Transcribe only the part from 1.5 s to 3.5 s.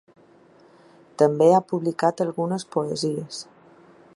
ha publicat algunes poesies.